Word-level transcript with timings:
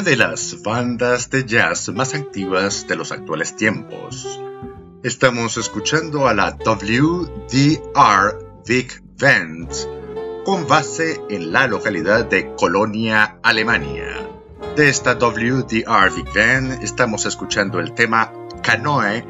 Una 0.00 0.08
de 0.08 0.16
las 0.16 0.62
bandas 0.62 1.28
de 1.28 1.44
jazz 1.44 1.90
más 1.90 2.14
activas 2.14 2.86
de 2.88 2.96
los 2.96 3.12
actuales 3.12 3.54
tiempos. 3.54 4.40
Estamos 5.02 5.58
escuchando 5.58 6.26
a 6.26 6.32
la 6.32 6.56
WDR 6.56 8.38
Big 8.66 9.02
Band 9.20 9.68
con 10.46 10.66
base 10.66 11.20
en 11.28 11.52
la 11.52 11.66
localidad 11.66 12.24
de 12.24 12.54
Colonia, 12.54 13.40
Alemania. 13.42 14.26
De 14.74 14.88
esta 14.88 15.16
WDR 15.16 16.14
Big 16.14 16.32
Band 16.34 16.82
estamos 16.82 17.26
escuchando 17.26 17.78
el 17.78 17.92
tema 17.92 18.32
Canoe 18.62 19.22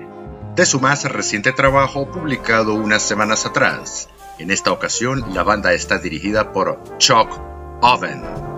de 0.54 0.66
su 0.66 0.78
más 0.78 1.02
reciente 1.02 1.52
trabajo 1.52 2.08
publicado 2.08 2.74
unas 2.74 3.02
semanas 3.02 3.44
atrás. 3.44 4.08
En 4.38 4.52
esta 4.52 4.70
ocasión 4.70 5.34
la 5.34 5.42
banda 5.42 5.72
está 5.72 5.98
dirigida 5.98 6.52
por 6.52 6.96
Chuck 6.98 7.28
Oven. 7.82 8.49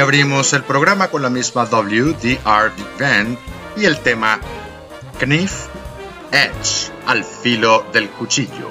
Abrimos 0.00 0.52
el 0.54 0.62
programa 0.64 1.08
con 1.08 1.20
la 1.20 1.30
misma 1.30 1.64
WDR 1.64 2.74
Big 2.74 2.98
Band 2.98 3.36
y 3.76 3.84
el 3.84 3.98
tema 3.98 4.40
Knife 5.18 5.68
Edge, 6.32 6.90
al 7.06 7.22
filo 7.22 7.84
del 7.92 8.08
cuchillo. 8.08 8.70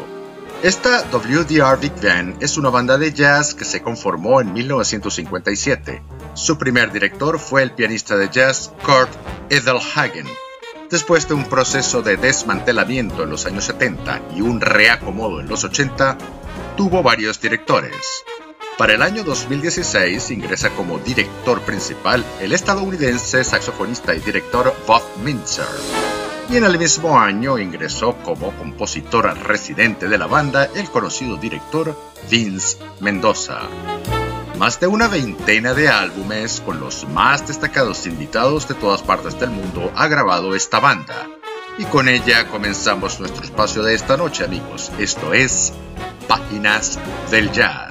Esta 0.63 1.05
WDR 1.11 1.79
Big 1.79 1.93
Band 2.01 2.41
es 2.41 2.57
una 2.57 2.69
banda 2.69 2.97
de 2.97 3.13
jazz 3.13 3.53
que 3.53 3.63
se 3.63 3.81
conformó 3.81 4.41
en 4.41 4.53
1957. 4.53 6.01
Su 6.33 6.57
primer 6.57 6.91
director 6.91 7.39
fue 7.39 7.63
el 7.63 7.71
pianista 7.71 8.17
de 8.17 8.29
jazz 8.29 8.71
Kurt 8.83 9.11
Edelhagen. 9.49 10.25
Después 10.89 11.27
de 11.27 11.35
un 11.35 11.45
proceso 11.45 12.01
de 12.01 12.17
desmantelamiento 12.17 13.23
en 13.23 13.29
los 13.29 13.45
años 13.45 13.65
70 13.65 14.21
y 14.35 14.41
un 14.41 14.59
reacomodo 14.59 15.39
en 15.39 15.47
los 15.47 15.63
80, 15.63 16.17
tuvo 16.75 17.03
varios 17.03 17.39
directores. 17.39 18.23
Para 18.79 18.93
el 18.93 19.01
año 19.01 19.25
2016 19.25 20.31
ingresa 20.31 20.69
como 20.69 20.99
director 20.99 21.59
principal 21.63 22.23
el 22.39 22.53
estadounidense 22.53 23.43
saxofonista 23.43 24.15
y 24.15 24.21
director 24.21 24.73
Bob 24.87 25.03
Mintzer. 25.21 25.65
Y 26.49 26.55
en 26.55 26.63
el 26.63 26.79
mismo 26.79 27.19
año 27.19 27.59
ingresó 27.59 28.15
como 28.23 28.53
compositor 28.53 29.37
residente 29.39 30.07
de 30.07 30.17
la 30.17 30.27
banda 30.27 30.69
el 30.75 30.89
conocido 30.89 31.35
director 31.35 31.93
Vince 32.31 32.77
Mendoza. 33.01 33.59
Más 34.57 34.79
de 34.79 34.87
una 34.87 35.09
veintena 35.09 35.73
de 35.73 35.89
álbumes 35.89 36.61
con 36.65 36.79
los 36.79 37.05
más 37.09 37.45
destacados 37.45 38.07
invitados 38.07 38.69
de 38.69 38.75
todas 38.75 39.01
partes 39.01 39.37
del 39.41 39.49
mundo 39.49 39.91
ha 39.93 40.07
grabado 40.07 40.55
esta 40.55 40.79
banda. 40.79 41.27
Y 41.77 41.83
con 41.83 42.07
ella 42.07 42.47
comenzamos 42.47 43.19
nuestro 43.19 43.43
espacio 43.43 43.83
de 43.83 43.95
esta 43.95 44.15
noche 44.15 44.45
amigos. 44.45 44.89
Esto 44.99 45.33
es 45.33 45.73
Páginas 46.29 46.97
del 47.29 47.51
Jazz. 47.51 47.88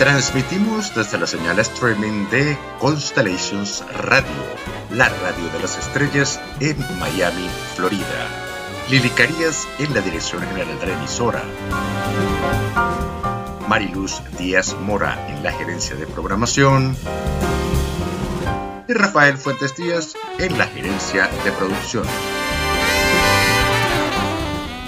Transmitimos 0.00 0.94
desde 0.94 1.18
la 1.18 1.26
señal 1.26 1.58
streaming 1.58 2.26
de 2.30 2.56
Constellations 2.78 3.84
Radio, 3.98 4.32
la 4.92 5.10
radio 5.10 5.46
de 5.52 5.60
las 5.60 5.76
estrellas 5.76 6.40
en 6.58 6.78
Miami, 6.98 7.46
Florida. 7.76 8.26
Lili 8.88 9.10
Carías 9.10 9.68
en 9.78 9.92
la 9.92 10.00
dirección 10.00 10.40
general 10.40 10.80
de 10.80 10.86
la 10.86 10.92
emisora. 10.94 11.42
Mariluz 13.68 14.22
Díaz 14.38 14.74
Mora 14.80 15.18
en 15.28 15.42
la 15.42 15.52
gerencia 15.52 15.94
de 15.96 16.06
programación. 16.06 16.96
Y 18.88 18.94
Rafael 18.94 19.36
Fuentes 19.36 19.76
Díaz 19.76 20.14
en 20.38 20.56
la 20.56 20.64
gerencia 20.64 21.28
de 21.44 21.52
producción. 21.52 22.06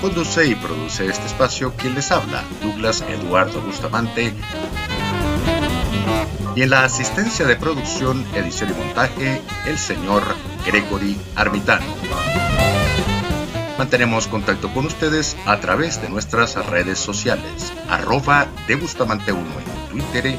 Conduce 0.00 0.46
y 0.46 0.54
produce 0.56 1.06
este 1.06 1.26
espacio 1.26 1.74
quien 1.76 1.94
les 1.94 2.10
habla, 2.10 2.42
Douglas 2.60 3.02
Eduardo 3.02 3.60
Bustamante, 3.60 4.34
y 6.54 6.62
en 6.62 6.70
la 6.70 6.84
asistencia 6.84 7.46
de 7.46 7.56
producción, 7.56 8.24
edición 8.34 8.70
y 8.70 8.74
montaje, 8.74 9.40
el 9.66 9.78
señor 9.78 10.22
Gregory 10.66 11.16
Armitano. 11.34 11.86
Mantenemos 13.78 14.26
contacto 14.26 14.72
con 14.72 14.86
ustedes 14.86 15.36
a 15.46 15.58
través 15.60 16.00
de 16.02 16.08
nuestras 16.08 16.54
redes 16.66 16.98
sociales, 16.98 17.72
arroba 17.88 18.46
de 18.68 18.76
Bustamante 18.76 19.32
1 19.32 19.42
en 19.42 19.90
Twitter 19.90 20.38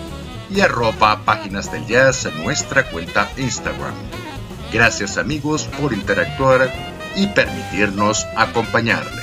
y 0.49 0.61
arroba 0.61 1.19
páginas 1.25 1.71
del 1.71 1.85
jazz 1.85 2.25
en 2.25 2.43
nuestra 2.43 2.89
cuenta 2.89 3.29
Instagram. 3.37 3.93
Gracias 4.71 5.17
amigos 5.17 5.67
por 5.79 5.93
interactuar 5.93 6.71
y 7.15 7.27
permitirnos 7.27 8.25
acompañarles. 8.35 9.22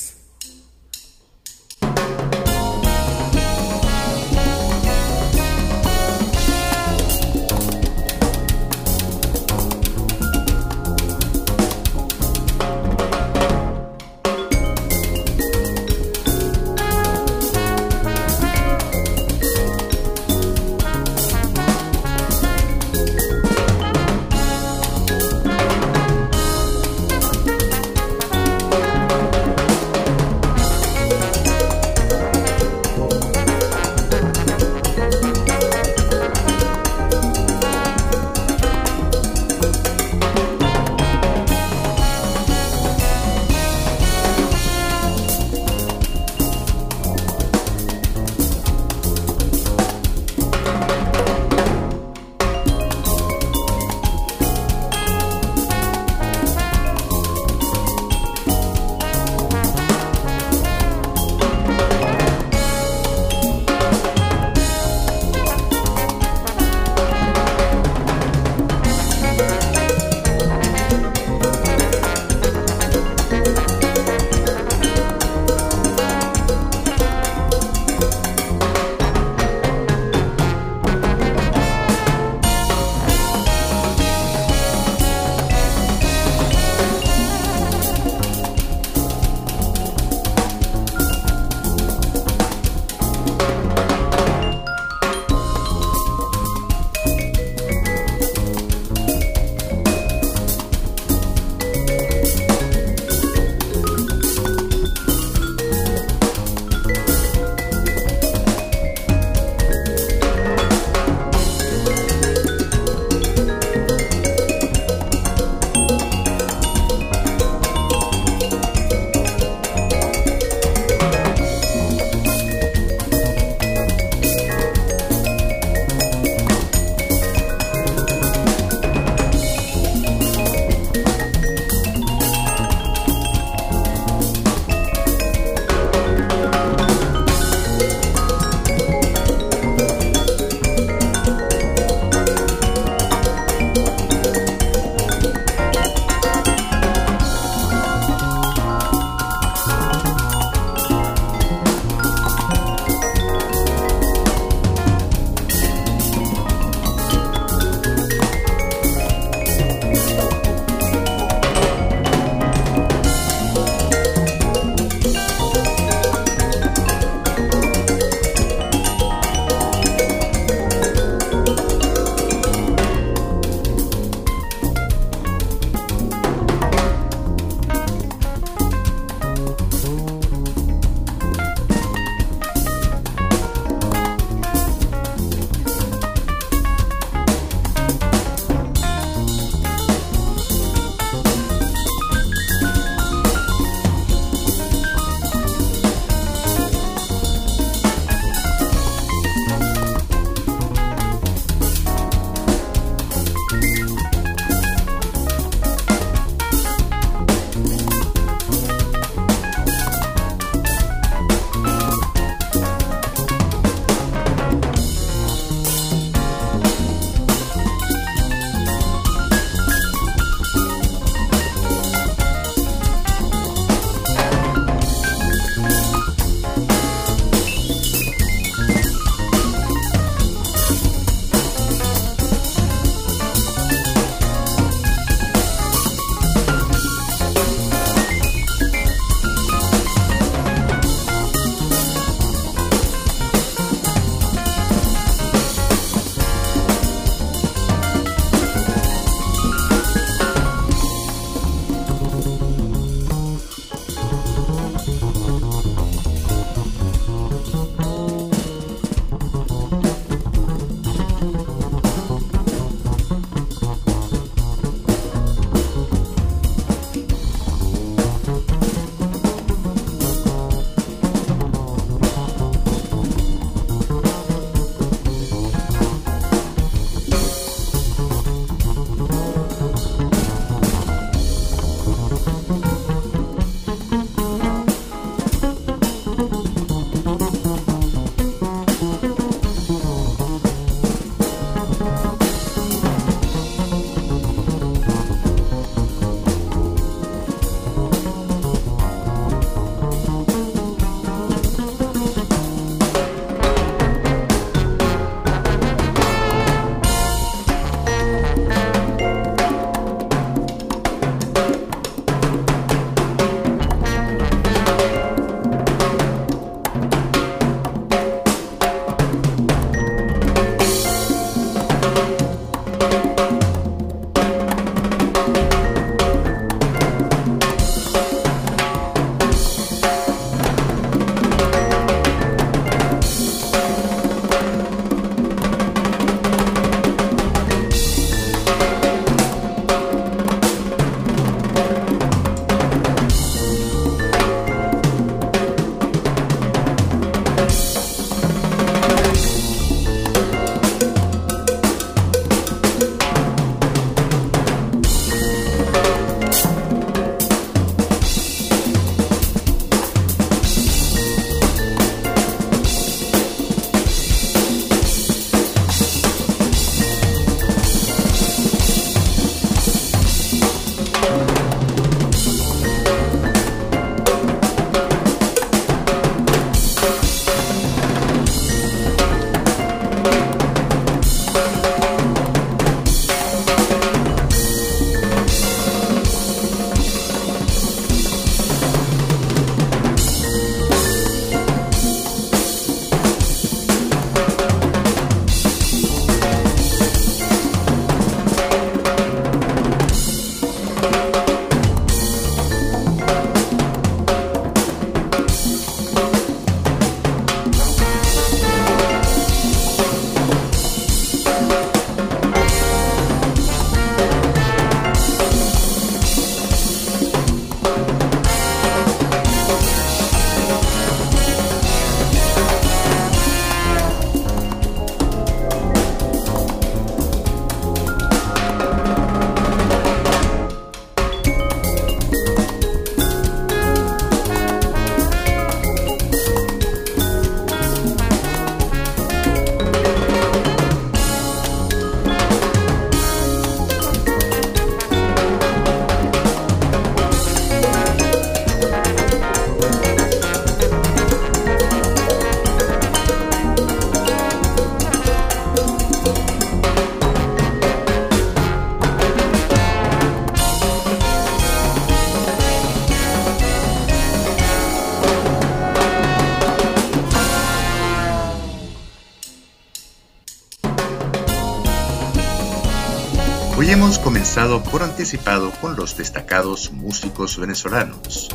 por 474.71 474.83
anticipado 474.83 475.51
con 475.59 475.75
los 475.75 475.97
destacados 475.97 476.71
músicos 476.71 477.37
venezolanos. 477.37 478.29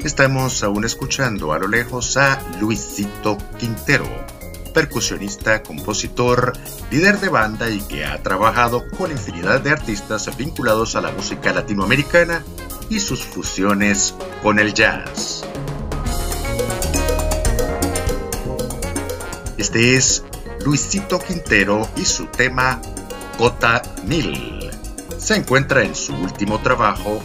Estamos 0.00 0.64
aún 0.64 0.84
escuchando 0.84 1.52
a 1.52 1.58
lo 1.58 1.68
lejos 1.68 2.16
a 2.16 2.40
Luisito 2.60 3.38
Quintero, 3.58 4.08
percusionista, 4.74 5.62
compositor, 5.62 6.52
líder 6.90 7.20
de 7.20 7.28
banda 7.28 7.70
y 7.70 7.80
que 7.82 8.04
ha 8.04 8.20
trabajado 8.22 8.84
con 8.96 9.12
infinidad 9.12 9.60
de 9.60 9.70
artistas 9.70 10.36
vinculados 10.36 10.96
a 10.96 11.02
la 11.02 11.12
música 11.12 11.52
latinoamericana 11.52 12.42
y 12.90 12.98
sus 12.98 13.24
fusiones 13.24 14.14
con 14.42 14.58
el 14.58 14.74
jazz. 14.74 15.44
Este 19.56 19.96
es 19.96 20.24
Luisito 20.64 21.18
Quintero 21.18 21.88
y 21.96 22.04
su 22.04 22.26
tema 22.26 22.80
Cota 23.36 23.82
Mil. 24.04 24.70
Se 25.18 25.36
encuentra 25.36 25.82
en 25.82 25.94
su 25.94 26.14
último 26.14 26.60
trabajo, 26.60 27.20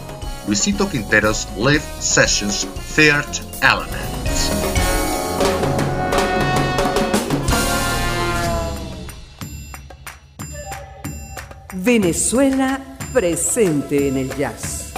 Luisito 0.46 0.88
Quintero's 0.88 1.48
Live 1.56 1.82
Sessions 2.00 2.66
Third 2.94 3.26
Element. 3.62 4.14
Venezuela 11.72 12.80
presente 13.12 14.08
en 14.08 14.16
el 14.16 14.34
jazz. 14.36 14.92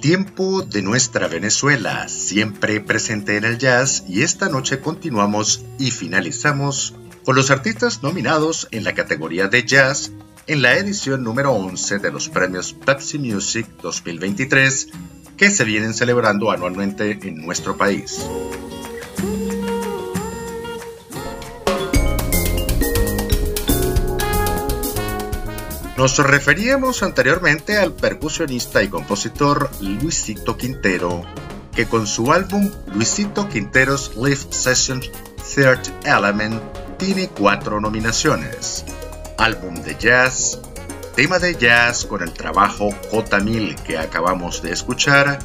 Tiempo 0.00 0.62
de 0.62 0.80
nuestra 0.80 1.28
Venezuela, 1.28 2.08
siempre 2.08 2.80
presente 2.80 3.36
en 3.36 3.44
el 3.44 3.58
jazz 3.58 4.02
y 4.08 4.22
esta 4.22 4.48
noche 4.48 4.80
continuamos 4.80 5.62
y 5.78 5.90
finalizamos 5.90 6.94
con 7.22 7.36
los 7.36 7.50
artistas 7.50 8.02
nominados 8.02 8.66
en 8.70 8.84
la 8.84 8.94
categoría 8.94 9.48
de 9.48 9.62
jazz 9.64 10.10
en 10.46 10.62
la 10.62 10.78
edición 10.78 11.22
número 11.22 11.52
11 11.52 11.98
de 11.98 12.10
los 12.10 12.30
premios 12.30 12.72
Pepsi 12.72 13.18
Music 13.18 13.66
2023 13.82 14.88
que 15.36 15.50
se 15.50 15.64
vienen 15.64 15.92
celebrando 15.92 16.50
anualmente 16.50 17.18
en 17.22 17.36
nuestro 17.36 17.76
país. 17.76 18.26
Nos 26.00 26.16
referíamos 26.16 27.02
anteriormente 27.02 27.76
al 27.76 27.92
percusionista 27.92 28.82
y 28.82 28.88
compositor 28.88 29.68
Luisito 29.82 30.56
Quintero, 30.56 31.26
que 31.74 31.84
con 31.84 32.06
su 32.06 32.32
álbum 32.32 32.70
Luisito 32.94 33.46
Quintero's 33.50 34.16
Live 34.16 34.46
Sessions 34.48 35.10
Third 35.54 35.82
Element 36.04 36.58
tiene 36.96 37.28
cuatro 37.28 37.82
nominaciones. 37.82 38.86
Álbum 39.36 39.74
de 39.82 39.94
jazz, 39.98 40.58
tema 41.16 41.38
de 41.38 41.54
jazz 41.56 42.06
con 42.06 42.22
el 42.22 42.32
trabajo 42.32 42.88
J1000 43.12 43.74
que 43.82 43.98
acabamos 43.98 44.62
de 44.62 44.72
escuchar, 44.72 45.38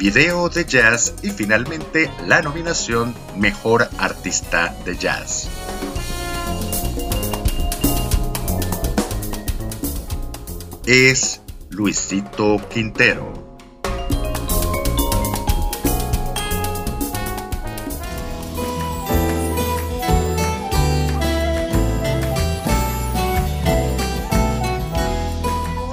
video 0.00 0.48
de 0.48 0.64
jazz 0.64 1.14
y 1.22 1.30
finalmente 1.30 2.10
la 2.26 2.42
nominación 2.42 3.14
Mejor 3.36 3.88
Artista 3.98 4.74
de 4.84 4.96
Jazz. 4.96 5.48
Es 10.92 11.40
Luisito 11.70 12.60
Quintero. 12.68 13.56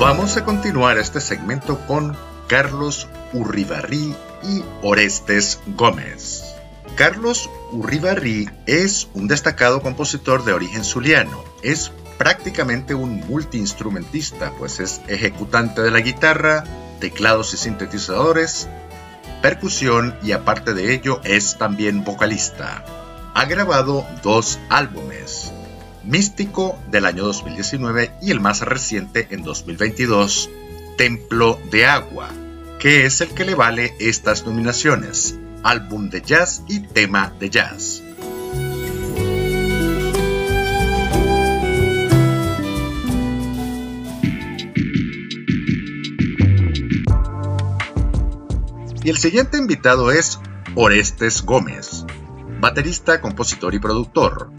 Vamos 0.02 0.36
a 0.36 0.44
continuar 0.44 0.98
este 0.98 1.22
segmento 1.22 1.80
con 1.88 2.18
Carlos 2.50 3.08
Urribarri 3.32 4.14
y 4.44 4.64
Orestes 4.82 5.62
Gómez. 5.78 6.44
Carlos 6.96 7.50
Urribarri 7.72 8.50
es 8.66 9.08
un 9.14 9.30
destacado 9.30 9.82
compositor 9.82 10.44
de 10.44 10.52
origen 10.52 10.84
zuliano. 10.84 11.42
Es 11.64 11.94
prácticamente 12.20 12.94
un 12.94 13.26
multiinstrumentista, 13.28 14.52
pues 14.60 14.82
es 14.82 15.02
ejecutante 15.08 15.82
de 15.82 15.90
la 15.90 16.02
guitarra, 16.02 16.66
teclados 17.00 17.54
y 17.54 17.58
sintetizadores, 17.58 18.68
percusión 19.42 20.14
y 20.22 20.34
aparte 20.34 20.74
de 20.74 20.94
ello 20.94 21.22
es 21.24 21.58
también 21.58 22.04
vocalista. 22.04 22.84
Ha 23.34 23.46
grabado 23.46 24.06
dos 24.22 24.60
álbumes, 24.70 25.54
Místico 26.04 26.78
del 26.92 27.06
año 27.06 27.24
2019 27.24 28.12
y 28.22 28.32
el 28.32 28.42
más 28.42 28.62
reciente 28.62 29.28
en 29.32 29.44
2022, 29.44 30.50
Templo 30.98 31.58
de 31.72 31.86
Agua, 31.86 32.30
que 32.80 33.06
es 33.06 33.22
el 33.22 33.30
que 33.30 33.46
le 33.46 33.56
vale 33.56 33.94
estas 34.00 34.46
nominaciones, 34.46 35.38
álbum 35.64 36.10
de 36.10 36.22
jazz 36.22 36.64
y 36.68 36.82
tema 36.82 37.34
de 37.40 37.50
jazz. 37.50 38.04
El 49.10 49.18
siguiente 49.18 49.58
invitado 49.58 50.12
es 50.12 50.40
Orestes 50.76 51.42
Gómez, 51.42 52.06
baterista, 52.60 53.22
compositor 53.22 53.74
y 53.74 53.80
productor. 53.80 54.52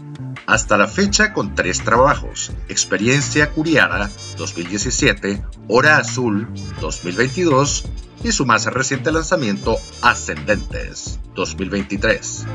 Hasta 0.45 0.77
la 0.77 0.89
fecha 0.89 1.31
con 1.31 1.55
tres 1.55 1.81
trabajos, 1.85 2.51
Experiencia 2.67 3.49
Curiara 3.51 4.11
2017, 4.37 5.41
Hora 5.69 5.99
Azul 5.99 6.49
2022 6.81 7.85
y 8.25 8.33
su 8.33 8.45
más 8.45 8.65
reciente 8.65 9.13
lanzamiento 9.13 9.77
Ascendentes 10.01 11.17
2023. 11.33 12.45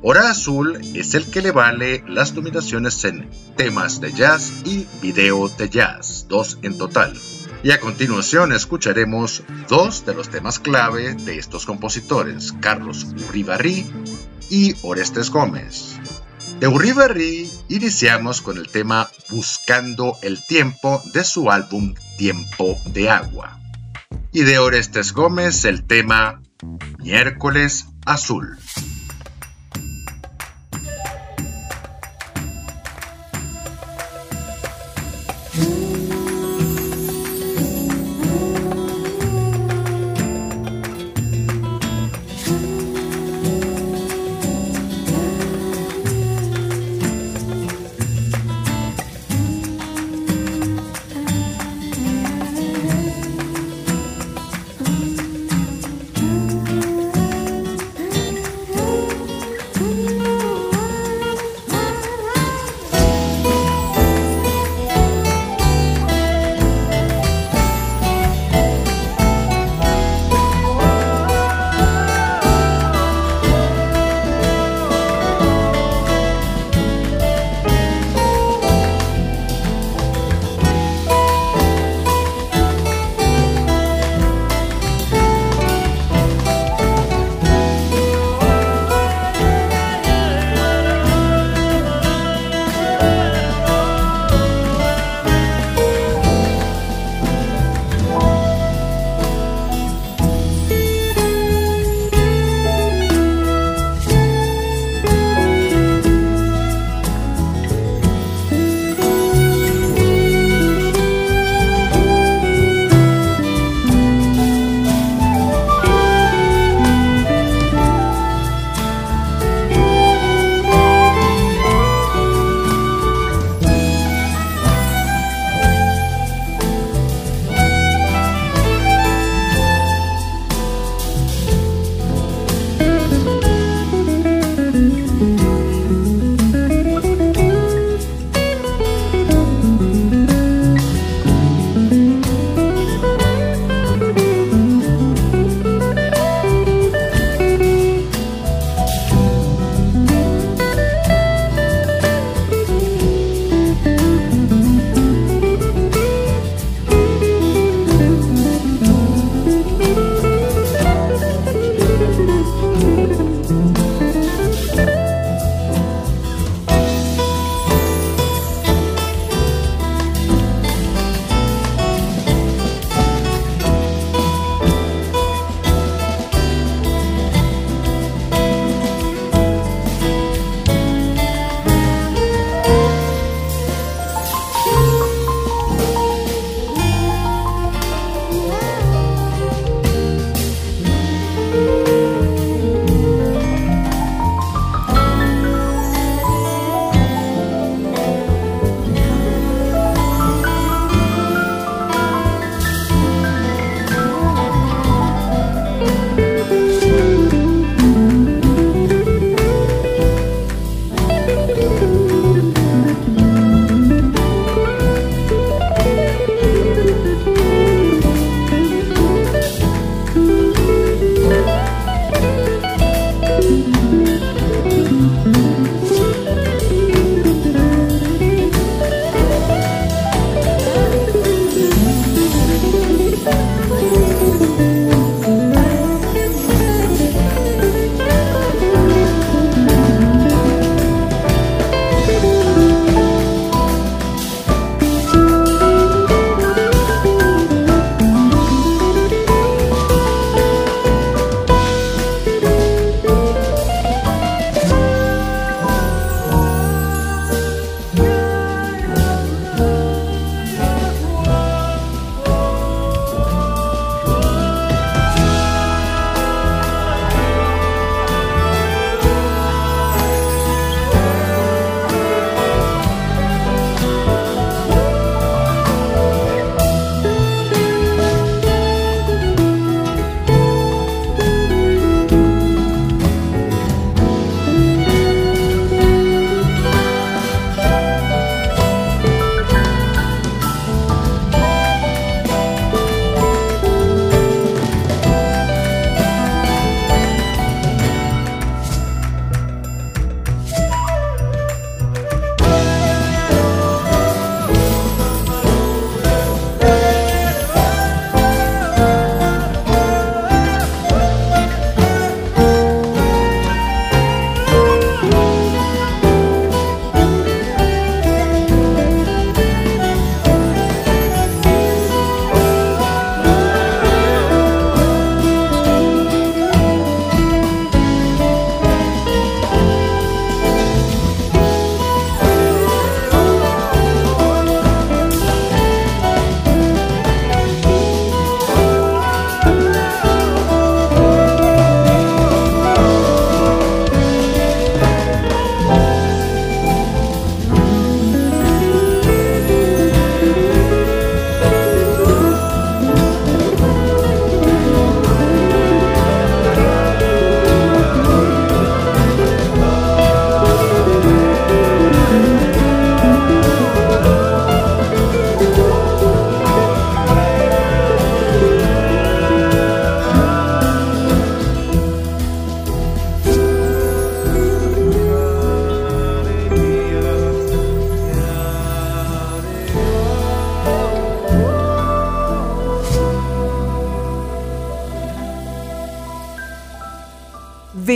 Hora 0.00 0.30
Azul 0.30 0.80
es 0.94 1.12
el 1.12 1.30
que 1.30 1.42
le 1.42 1.50
vale 1.50 2.02
las 2.08 2.32
nominaciones 2.32 3.04
en 3.04 3.28
temas 3.54 4.00
de 4.00 4.14
jazz 4.14 4.50
y 4.64 4.86
video 5.02 5.50
de 5.50 5.68
jazz, 5.68 6.24
dos 6.26 6.58
en 6.62 6.78
total. 6.78 7.12
Y 7.62 7.72
a 7.72 7.80
continuación 7.80 8.52
escucharemos 8.52 9.42
dos 9.68 10.06
de 10.06 10.14
los 10.14 10.28
temas 10.28 10.60
clave 10.60 11.14
de 11.14 11.38
estos 11.38 11.66
compositores, 11.66 12.52
Carlos 12.60 13.06
Uribarri 13.28 13.84
y 14.48 14.74
Orestes 14.82 15.30
Gómez. 15.30 15.96
De 16.60 16.68
Uribarri 16.68 17.50
iniciamos 17.68 18.42
con 18.42 18.58
el 18.58 18.68
tema 18.68 19.10
Buscando 19.30 20.16
el 20.22 20.44
Tiempo 20.46 21.02
de 21.12 21.24
su 21.24 21.50
álbum 21.50 21.94
Tiempo 22.16 22.78
de 22.86 23.10
Agua. 23.10 23.58
Y 24.32 24.42
de 24.42 24.58
Orestes 24.58 25.12
Gómez 25.12 25.64
el 25.64 25.84
tema 25.84 26.42
Miércoles 26.98 27.86
Azul. 28.06 28.56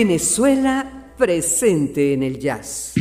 Venezuela 0.04 1.14
presente 1.16 2.12
en 2.12 2.24
el 2.24 2.40
jazz. 2.40 2.91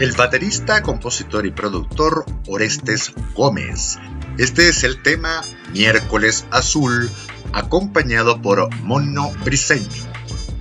El 0.00 0.12
baterista, 0.12 0.82
compositor 0.82 1.44
y 1.44 1.50
productor 1.50 2.24
Orestes 2.48 3.12
Gómez. 3.34 3.98
Este 4.38 4.70
es 4.70 4.82
el 4.82 5.02
tema 5.02 5.42
Miércoles 5.74 6.46
Azul, 6.50 7.10
acompañado 7.52 8.40
por 8.40 8.74
Mono 8.76 9.30
Briseño, 9.44 9.86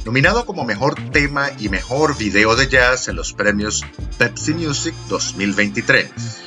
nominado 0.03 0.45
como 0.45 0.65
mejor 0.65 0.95
tema 1.11 1.51
y 1.57 1.69
mejor 1.69 2.17
video 2.17 2.57
de 2.57 2.67
jazz 2.67 3.07
en 3.07 3.15
los 3.15 3.31
premios 3.31 3.85
Pepsi 4.17 4.53
Music 4.53 4.93
2023. 5.07 6.38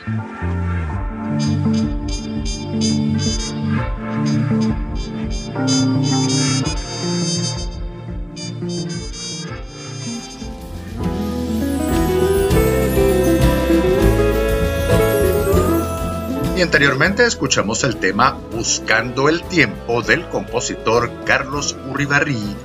Anteriormente 16.63 17.27
escuchamos 17.27 17.83
el 17.83 17.97
tema 17.97 18.39
Buscando 18.53 19.29
el 19.29 19.43
Tiempo 19.43 20.03
del 20.03 20.29
compositor 20.29 21.11
Carlos 21.25 21.77
Uribarri, 21.89 22.57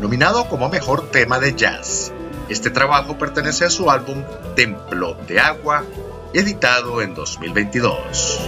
nominado 0.00 0.48
como 0.48 0.68
mejor 0.68 1.10
tema 1.10 1.38
de 1.38 1.54
jazz. 1.54 2.12
Este 2.48 2.70
trabajo 2.70 3.16
pertenece 3.16 3.64
a 3.64 3.70
su 3.70 3.90
álbum 3.90 4.24
Templo 4.56 5.16
de 5.28 5.40
Agua, 5.40 5.84
editado 6.32 7.00
en 7.00 7.14
2022. 7.14 8.40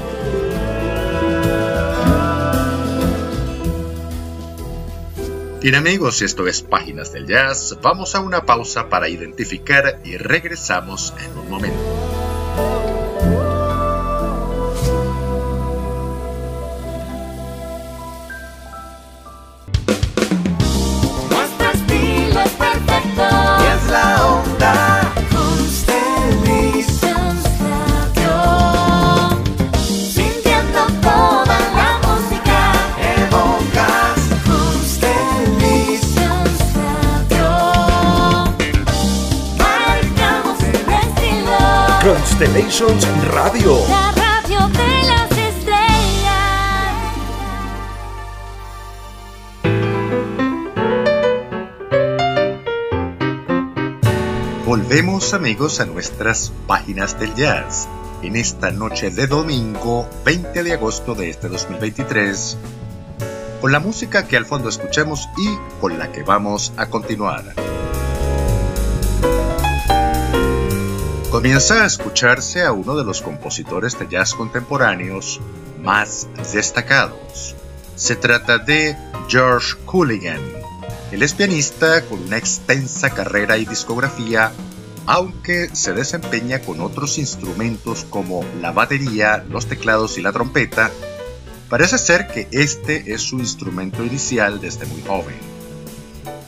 Bien 5.60 5.74
amigos, 5.74 6.20
esto 6.22 6.46
es 6.46 6.62
Páginas 6.62 7.12
del 7.12 7.26
Jazz. 7.26 7.78
Vamos 7.80 8.14
a 8.14 8.20
una 8.20 8.44
pausa 8.44 8.88
para 8.88 9.08
identificar 9.08 10.00
y 10.04 10.16
regresamos 10.16 11.14
en 11.24 11.38
un 11.38 11.48
momento. 11.48 12.05
Radio. 42.68 43.78
La 43.88 44.10
radio 44.10 44.66
de 44.66 45.06
las 45.06 45.30
estrellas. 45.30 45.72
Volvemos 54.66 55.32
amigos 55.32 55.78
a 55.78 55.86
nuestras 55.86 56.52
páginas 56.66 57.20
del 57.20 57.32
jazz. 57.36 57.88
En 58.22 58.34
esta 58.34 58.72
noche 58.72 59.12
de 59.12 59.28
domingo 59.28 60.10
20 60.24 60.64
de 60.64 60.72
agosto 60.72 61.14
de 61.14 61.30
este 61.30 61.48
2023 61.48 62.58
con 63.60 63.70
la 63.70 63.78
música 63.78 64.26
que 64.26 64.36
al 64.36 64.44
fondo 64.44 64.68
escuchemos 64.68 65.28
y 65.38 65.56
con 65.80 66.00
la 66.00 66.10
que 66.10 66.24
vamos 66.24 66.72
a 66.76 66.86
continuar. 66.86 67.44
Comienza 71.46 71.84
a 71.84 71.86
escucharse 71.86 72.64
a 72.64 72.72
uno 72.72 72.96
de 72.96 73.04
los 73.04 73.22
compositores 73.22 73.96
de 73.96 74.08
jazz 74.08 74.34
contemporáneos 74.34 75.40
más 75.80 76.26
destacados, 76.52 77.54
Se 77.94 78.16
trata 78.16 78.58
de 78.58 78.96
George 79.28 79.76
Cooligan. 79.84 80.40
Él 81.12 81.22
es 81.22 81.34
pianista 81.34 82.04
con 82.06 82.20
una 82.20 82.36
extensa 82.36 83.10
carrera 83.10 83.58
y 83.58 83.64
discografía, 83.64 84.50
aunque 85.06 85.70
se 85.72 85.92
desempeña 85.92 86.58
con 86.58 86.80
otros 86.80 87.16
instrumentos 87.16 88.04
como 88.10 88.44
la 88.60 88.72
batería, 88.72 89.44
los 89.48 89.66
teclados 89.66 90.18
y 90.18 90.22
la 90.22 90.32
trompeta. 90.32 90.90
Parece 91.68 91.98
ser 91.98 92.26
que 92.26 92.48
este 92.50 93.14
es 93.14 93.22
su 93.22 93.38
instrumento 93.38 94.04
inicial 94.04 94.60
desde 94.60 94.84
muy 94.86 95.02
joven. 95.02 95.36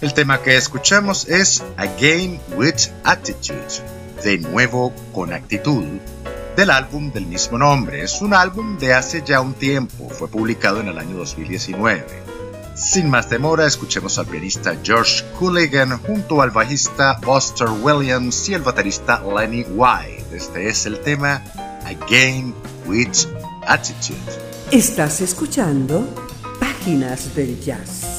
El 0.01 0.13
tema 0.13 0.43
que 0.43 0.57
escuchamos 0.57 1.29
es 1.29 1.63
A 1.77 1.87
Game 1.87 2.41
with 2.57 2.91
Attitude, 3.05 3.98
de 4.23 4.39
nuevo 4.39 4.93
con 5.13 5.33
actitud, 5.33 5.85
del 6.57 6.71
álbum 6.71 7.13
del 7.13 7.27
mismo 7.27 7.59
nombre. 7.59 8.03
Es 8.03 8.21
un 8.21 8.35
álbum 8.35 8.79
de 8.79 8.95
hace 8.95 9.23
ya 9.25 9.41
un 9.41 9.55
tiempo, 9.55 10.09
fue 10.09 10.29
publicado 10.29 10.81
en 10.81 10.89
el 10.89 10.99
año 10.99 11.17
2019. 11.17 12.05
Sin 12.75 13.11
más 13.11 13.29
demora, 13.29 13.67
escuchemos 13.67 14.19
al 14.19 14.27
pianista 14.27 14.77
George 14.83 15.25
Cooligan 15.39 15.99
junto 15.99 16.43
al 16.43 16.51
bajista 16.51 17.19
Buster 17.25 17.69
Williams 17.69 18.49
y 18.49 18.55
el 18.55 18.63
baterista 18.63 19.21
Lenny 19.23 19.65
White. 19.65 20.27
Este 20.33 20.69
es 20.69 20.87
el 20.87 21.01
tema 21.01 21.43
A 21.85 21.93
Game 22.09 22.55
with 22.87 23.27
Attitude. 23.67 24.19
Estás 24.71 25.21
escuchando 25.21 26.07
Páginas 26.61 27.35
del 27.35 27.61
Jazz. 27.61 28.18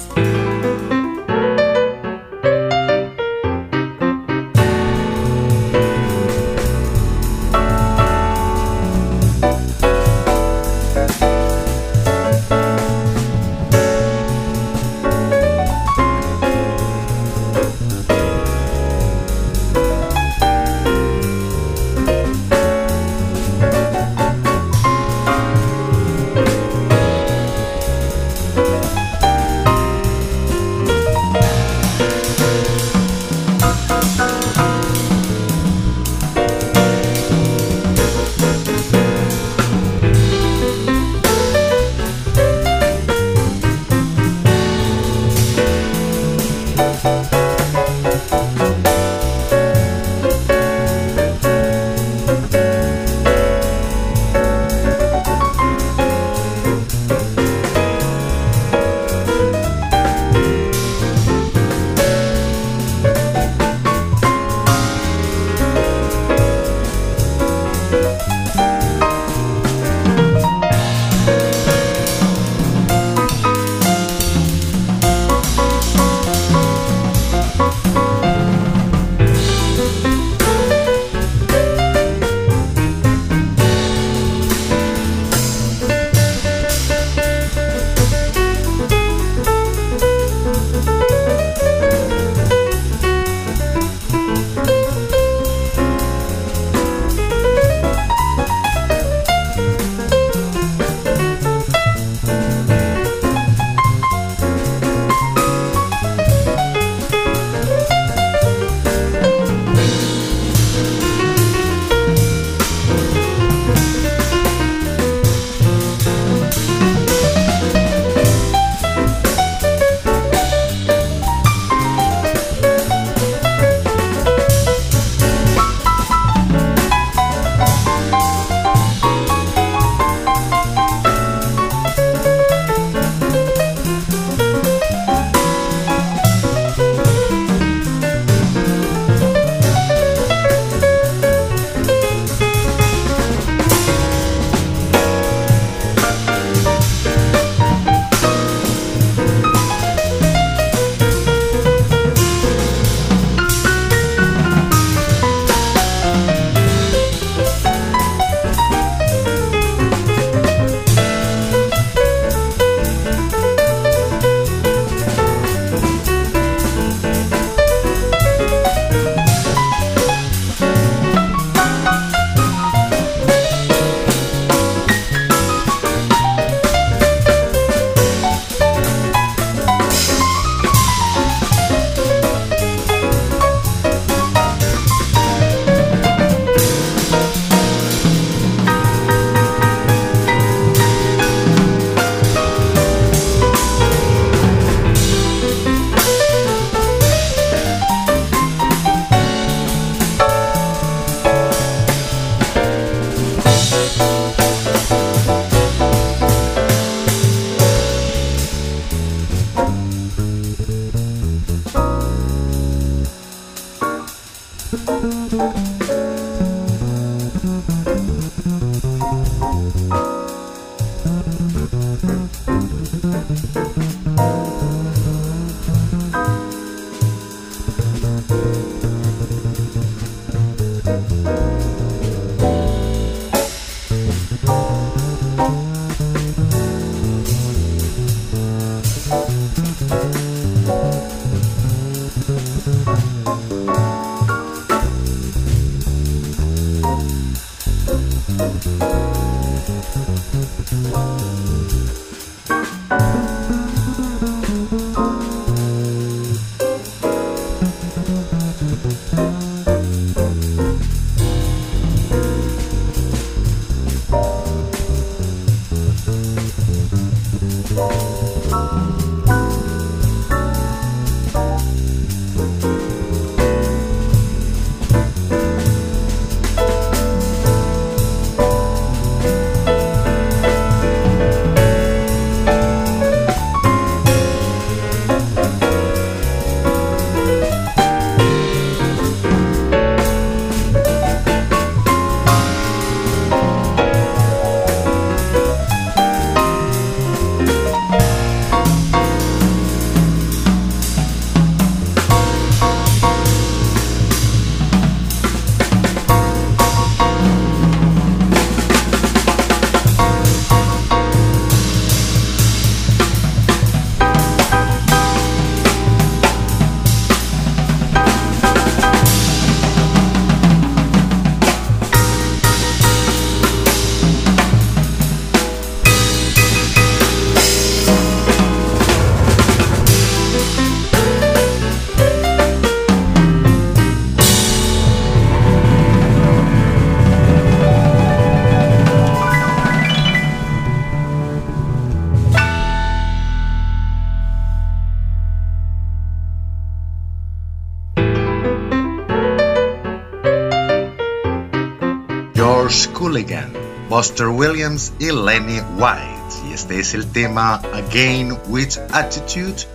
Cooligan, 353.09 353.51
Buster 353.89 354.27
Williams 354.27 354.93
y 354.99 355.11
Lenny 355.11 355.59
White. 355.79 356.47
Y 356.47 356.53
este 356.53 356.79
es 356.79 356.93
el 356.93 357.11
tema 357.11 357.55
Again 357.73 358.37
with 358.49 358.77
Attitude 358.91 359.65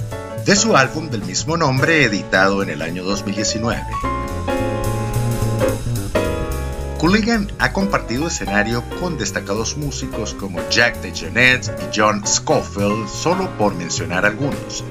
de 0.47 0.55
su 0.55 0.77
álbum 0.77 1.11
del 1.11 1.25
mismo 1.25 1.57
nombre 1.57 2.05
editado 2.05 2.63
en 2.63 2.71
el 2.71 2.81
año 2.81 3.03
2019. 3.03 3.85
Cooligan 7.01 7.51
ha 7.59 7.73
compartido 7.73 8.29
escenario 8.29 8.85
con 9.01 9.19
destacados 9.19 9.77
músicos 9.77 10.35
como 10.35 10.61
Jack 10.71 11.01
DeJohnette 11.01 11.73
y 11.81 11.99
John 11.99 12.25
Scofield, 12.25 13.09
solo 13.09 13.51
por 13.59 13.75
mencionar 13.75 14.25
algunos. 14.27 14.85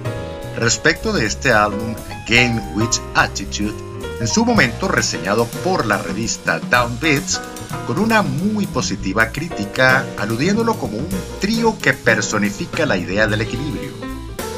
Respecto 0.58 1.14
de 1.14 1.28
este 1.28 1.54
álbum, 1.54 1.96
Game 2.28 2.62
with 2.76 3.00
Attitude, 3.16 3.74
en 4.20 4.28
su 4.28 4.44
momento 4.44 4.90
reseñado 4.90 5.46
por 5.64 5.86
la 5.86 5.98
revista 5.98 6.60
Downbeats, 6.60 7.40
con 7.88 8.00
una 8.00 8.22
muy 8.22 8.66
positiva 8.68 9.30
crítica, 9.32 10.06
aludiéndolo 10.18 10.76
como 10.76 10.98
un 10.98 11.10
trío 11.40 11.78
que 11.80 11.94
personifica 11.94 12.86
la 12.86 12.98
idea 12.98 13.28
del 13.28 13.42
equilibrio, 13.42 13.92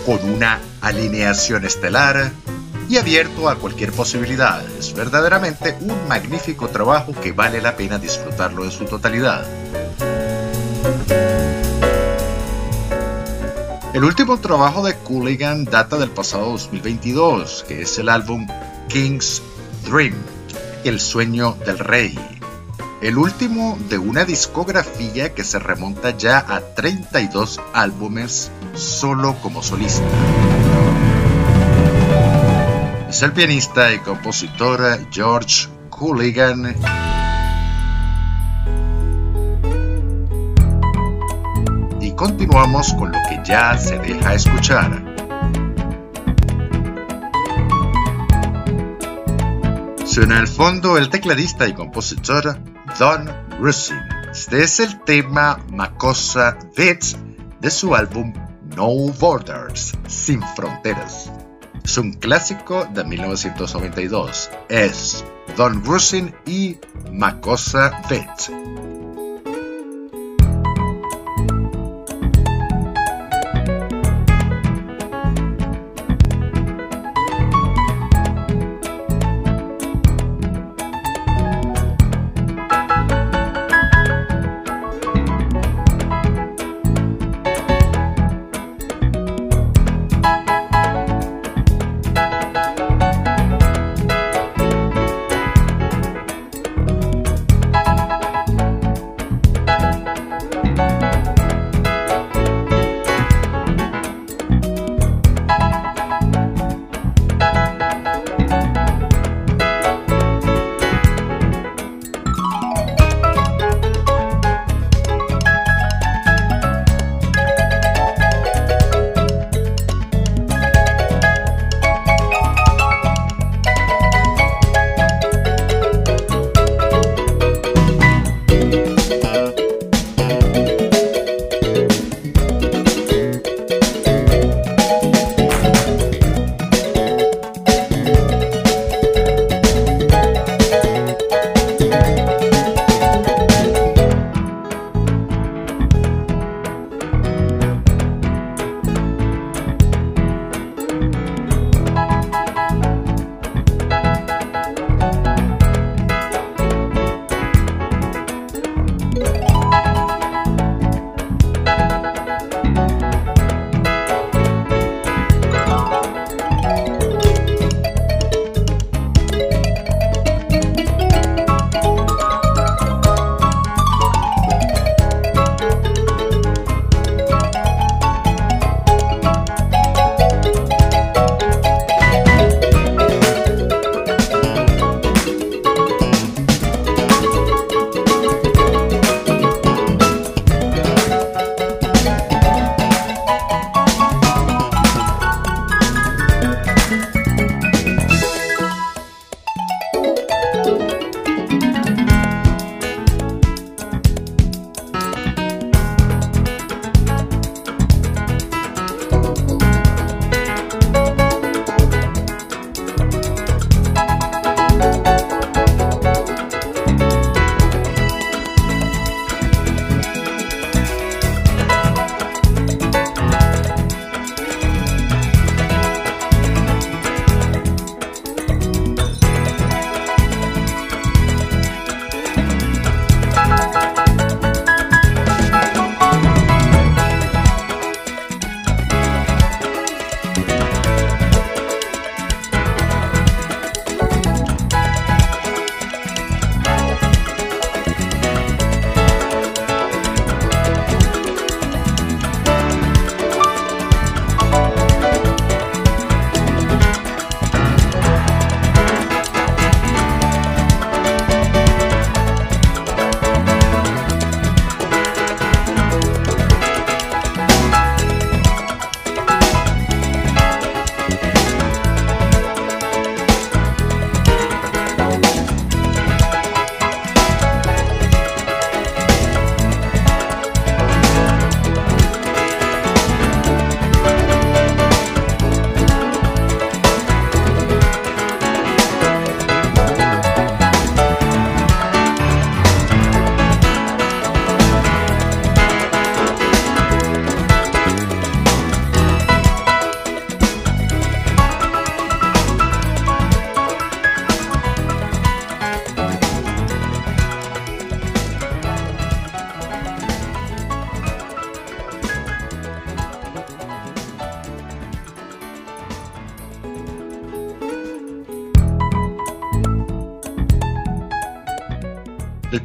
con 0.05 0.19
una 0.29 0.59
alineación 0.81 1.65
estelar, 1.65 2.31
y 2.89 2.97
abierto 2.97 3.49
a 3.49 3.55
cualquier 3.55 3.91
posibilidad. 3.91 4.63
Es 4.77 4.93
verdaderamente 4.93 5.77
un 5.81 6.07
magnífico 6.07 6.67
trabajo 6.69 7.13
que 7.13 7.31
vale 7.31 7.61
la 7.61 7.75
pena 7.75 7.97
disfrutarlo 7.97 8.63
en 8.63 8.71
su 8.71 8.85
totalidad. 8.85 9.45
El 13.93 14.03
último 14.03 14.37
trabajo 14.39 14.85
de 14.85 14.95
Cooligan 14.97 15.63
data 15.65 15.97
del 15.97 16.11
pasado 16.11 16.51
2022, 16.51 17.65
que 17.67 17.83
es 17.83 17.97
el 17.97 18.09
álbum 18.09 18.45
King's 18.89 19.41
Dream, 19.85 20.13
El 20.83 20.99
sueño 20.99 21.57
del 21.65 21.79
rey. 21.79 22.34
El 23.05 23.19
último 23.19 23.77
de 23.87 23.99
una 23.99 24.25
discografía 24.25 25.35
que 25.35 25.43
se 25.43 25.59
remonta 25.59 26.17
ya 26.17 26.39
a 26.39 26.59
32 26.59 27.61
álbumes 27.71 28.51
solo 28.73 29.35
como 29.43 29.61
solista 29.61 30.03
es 33.07 33.21
el 33.21 33.31
pianista 33.31 33.93
y 33.93 33.99
compositor 33.99 34.81
George 35.11 35.67
Cooligan. 35.91 36.75
Y 42.01 42.11
continuamos 42.13 42.91
con 42.95 43.11
lo 43.11 43.19
que 43.29 43.39
ya 43.45 43.77
se 43.77 43.99
deja 43.99 44.33
escuchar. 44.33 45.15
Suena 50.05 50.39
al 50.39 50.47
fondo 50.47 50.97
el 50.97 51.11
tecladista 51.11 51.67
y 51.67 51.73
compositor 51.73 52.57
Don 52.99 53.29
Rusin. 53.59 53.99
Este 54.31 54.63
es 54.63 54.79
el 54.79 55.01
tema 55.03 55.59
Makosa 55.69 56.57
Beats 56.77 57.17
de 57.59 57.69
su 57.69 57.93
álbum 57.93 58.31
No 58.77 58.87
Borders, 59.19 59.93
Sin 60.07 60.41
Fronteras. 60.55 61.29
Es 61.83 61.97
un 61.97 62.13
clásico 62.13 62.85
de 62.93 63.03
1992. 63.03 64.49
Es 64.69 65.25
Don 65.57 65.83
Rusin 65.83 66.33
y 66.45 66.77
Makosa 67.11 68.01
Vet. 68.09 68.84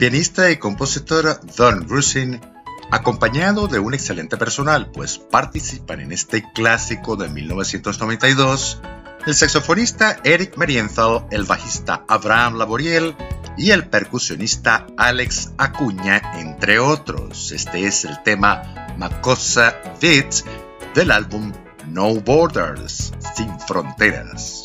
Pianista 0.01 0.51
y 0.51 0.57
compositor 0.57 1.39
Don 1.59 1.87
Rusin, 1.87 2.41
acompañado 2.91 3.69
de 3.69 3.81
un 3.81 3.93
excelente 3.93 4.39
personal, 4.39 4.91
pues 4.91 5.19
participan 5.19 6.01
en 6.01 6.11
este 6.11 6.43
clásico 6.55 7.17
de 7.17 7.29
1992 7.29 8.81
el 9.27 9.35
saxofonista 9.35 10.17
Eric 10.25 10.57
Marienthal, 10.57 11.27
el 11.31 11.45
bajista 11.45 12.07
Abraham 12.09 12.57
Laboriel 12.57 13.15
y 13.59 13.73
el 13.73 13.89
percusionista 13.89 14.87
Alex 14.97 15.51
Acuña, 15.59 16.23
entre 16.37 16.79
otros. 16.79 17.53
Este 17.53 17.87
es 17.87 18.07
el 18.07 18.23
tema 18.23 18.95
Makosa 18.97 19.77
Vit 20.01 20.33
del 20.95 21.11
álbum 21.11 21.53
No 21.89 22.15
Borders, 22.15 23.13
Sin 23.37 23.61
Fronteras. 23.61 24.60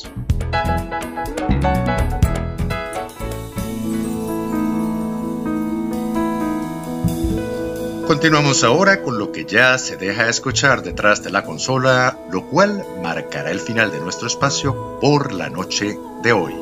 Continuamos 8.15 8.63
ahora 8.63 9.03
con 9.03 9.19
lo 9.19 9.33
que 9.33 9.43
ya 9.43 9.77
se 9.77 9.97
deja 9.97 10.29
escuchar 10.29 10.83
detrás 10.83 11.21
de 11.21 11.31
la 11.31 11.43
consola, 11.43 12.17
lo 12.31 12.47
cual 12.47 12.85
marcará 13.03 13.51
el 13.51 13.59
final 13.59 13.91
de 13.91 13.99
nuestro 13.99 14.27
espacio 14.27 15.01
por 15.01 15.33
la 15.33 15.49
noche 15.49 15.99
de 16.23 16.31
hoy. 16.31 16.53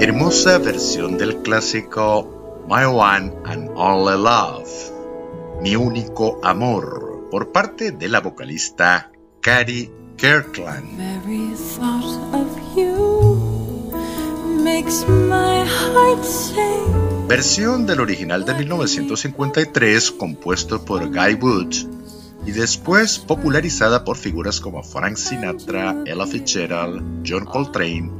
Hermosa 0.00 0.58
versión 0.58 1.16
del 1.16 1.36
clásico 1.42 2.64
My 2.68 2.82
One 2.86 3.32
and 3.44 3.70
Only 3.76 4.20
Love, 4.20 5.62
Mi 5.62 5.76
único 5.76 6.40
amor, 6.42 7.28
por 7.30 7.52
parte 7.52 7.92
de 7.92 8.08
la 8.08 8.18
vocalista 8.18 9.12
Cary 9.40 9.92
Kirkland. 10.16 10.98
Versión 17.28 17.86
del 17.86 18.00
original 18.00 18.44
de 18.44 18.54
1953 18.54 20.10
compuesto 20.12 20.84
por 20.84 21.08
Guy 21.08 21.34
Wood 21.34 21.74
y 22.46 22.52
después 22.52 23.18
popularizada 23.18 24.04
por 24.04 24.16
figuras 24.16 24.60
como 24.60 24.82
Frank 24.82 25.16
Sinatra, 25.16 26.02
Ella 26.06 26.26
Fitzgerald, 26.26 27.22
John 27.26 27.44
Coltrane 27.44 28.10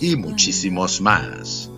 y 0.00 0.16
muchísimos 0.16 1.00
más. 1.00 1.70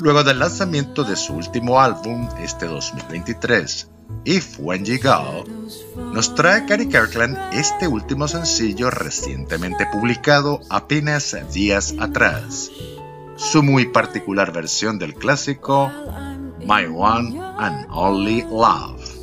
Luego 0.00 0.24
del 0.24 0.38
lanzamiento 0.38 1.04
de 1.04 1.16
su 1.16 1.34
último 1.34 1.80
álbum 1.80 2.28
este 2.42 2.66
2023, 2.66 3.88
If 4.24 4.58
When 4.58 4.84
You 4.84 4.98
Go, 5.02 5.44
nos 6.12 6.34
trae 6.34 6.64
Cary 6.66 6.88
Kirkland 6.88 7.36
este 7.52 7.88
último 7.88 8.26
sencillo 8.26 8.90
recientemente 8.90 9.86
publicado 9.92 10.60
apenas 10.70 11.36
días 11.52 11.94
atrás, 12.00 12.70
su 13.36 13.62
muy 13.62 13.86
particular 13.86 14.52
versión 14.52 14.98
del 14.98 15.14
clásico 15.14 15.90
My 16.60 16.86
One 16.86 17.38
and 17.58 17.86
Only 17.90 18.42
Love. 18.42 19.14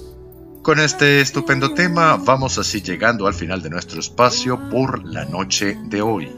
Con 0.62 0.80
este 0.80 1.22
estupendo 1.22 1.74
tema 1.74 2.18
vamos 2.18 2.60
así 2.60 2.82
llegando 2.82 3.26
al 3.26 3.34
final 3.34 3.64
de 3.64 3.72
nuestro 3.72 4.00
espacio 4.00 4.70
por 4.70 5.04
la 5.04 5.26
noche 5.26 5.76
de 5.86 6.04
hoy. 6.04 6.32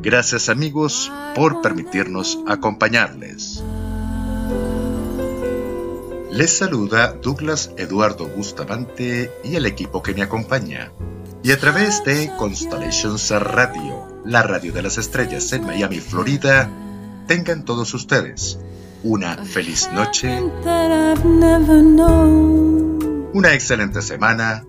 Gracias 0.00 0.48
amigos 0.48 1.12
por 1.36 1.62
permitirnos 1.62 2.40
acompañarles. 2.48 3.62
Les 6.34 6.58
saluda 6.58 7.12
Douglas 7.22 7.70
Eduardo 7.76 8.26
Bustamante 8.26 9.30
y 9.44 9.54
el 9.54 9.66
equipo 9.66 10.02
que 10.02 10.14
me 10.14 10.22
acompaña. 10.22 10.90
Y 11.44 11.52
a 11.52 11.60
través 11.60 12.02
de 12.02 12.28
Constellations 12.36 13.30
Radio, 13.30 14.08
la 14.24 14.42
radio 14.42 14.72
de 14.72 14.82
las 14.82 14.98
estrellas 14.98 15.52
en 15.52 15.64
Miami, 15.64 16.00
Florida, 16.00 16.68
tengan 17.28 17.64
todos 17.64 17.94
ustedes 17.94 18.58
una 19.04 19.36
feliz 19.44 19.88
noche, 19.92 20.42
una 23.32 23.54
excelente 23.54 24.02
semana 24.02 24.64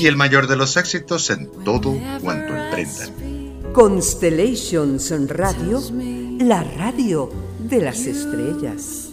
y 0.00 0.06
el 0.08 0.16
mayor 0.16 0.48
de 0.48 0.56
los 0.56 0.76
éxitos 0.76 1.30
en 1.30 1.48
todo 1.64 1.96
cuanto 2.20 2.52
emprendan. 2.52 3.72
Constellations 3.72 5.12
Radio, 5.28 5.80
la 6.40 6.64
radio 6.64 7.45
de 7.68 7.80
las 7.80 8.06
estrellas. 8.06 9.10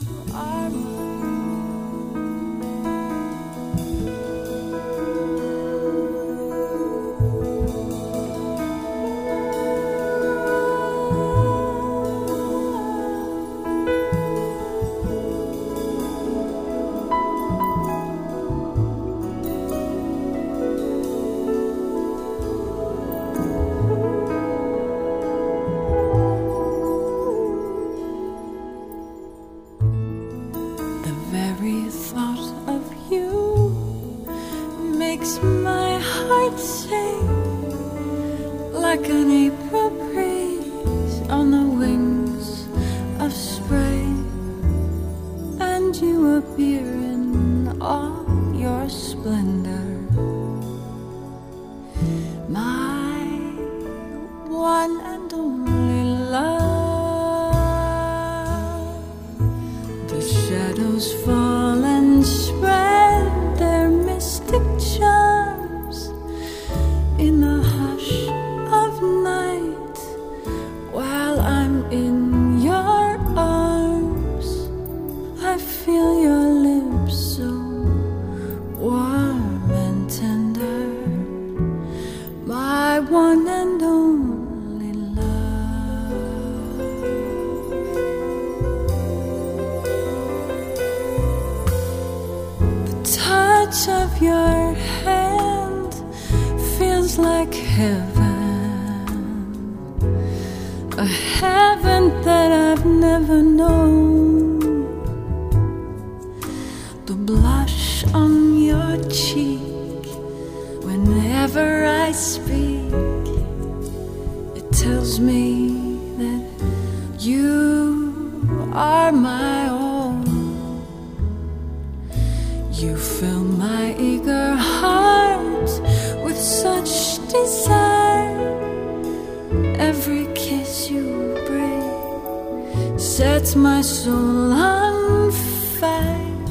sets 133.43 133.55
my 133.55 133.81
soul 133.81 134.53
on 134.53 135.31
fire. 135.77 136.45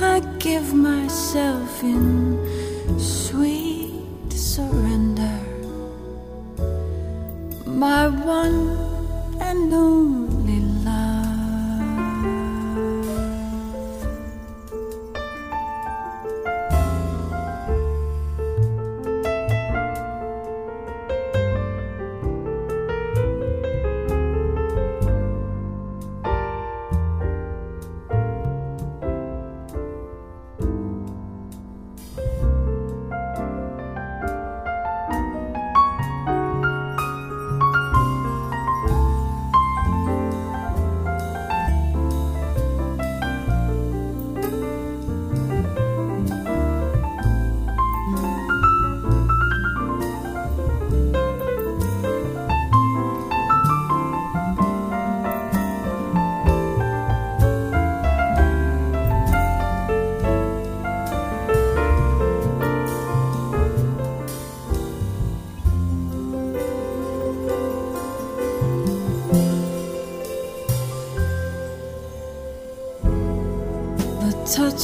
I 0.00 0.20
give 0.38 0.72
myself 0.72 1.82
in 1.82 2.38
sweet 2.98 4.30
surrender. 4.30 5.40
My 7.66 8.06
one 8.08 8.73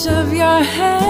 touch 0.01 0.13
of 0.13 0.33
your 0.33 0.63
hand, 0.63 1.10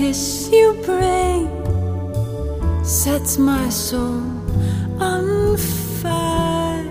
kiss 0.00 0.48
you 0.50 0.72
bring 0.86 1.44
sets 2.82 3.36
my 3.36 3.68
soul 3.68 4.22
on 4.98 5.56
fire. 6.00 6.88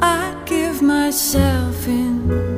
I 0.00 0.22
give 0.44 0.82
myself 0.82 1.88
in 1.88 2.57